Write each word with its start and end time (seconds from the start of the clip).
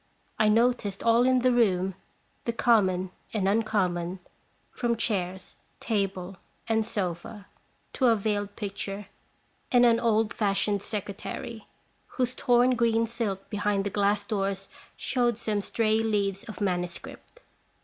I 0.39 0.49
noticed 0.49 1.03
all 1.03 1.25
in 1.27 1.41
the 1.41 1.51
room, 1.51 1.93
the 2.45 2.53
common 2.53 3.11
and 3.33 3.47
uncommon, 3.47 4.17
from 4.71 4.95
chairs, 4.97 5.57
table, 5.79 6.37
and 6.67 6.83
sofa 6.83 7.45
to 7.93 8.07
a 8.07 8.15
veiled 8.15 8.55
picture 8.55 9.09
and 9.71 9.85
an 9.85 9.99
old 9.99 10.33
fashioned 10.33 10.81
secretary, 10.81 11.67
whose 12.17 12.33
torn 12.33 12.71
green 12.75 13.05
silk 13.05 13.47
behind 13.51 13.83
the 13.83 13.91
glass 13.91 14.25
doors 14.25 14.69
showed 14.97 15.37
some 15.37 15.61
stray 15.61 15.99
leaves 15.99 16.45
of 16.45 16.59
manuscript. 16.61 17.41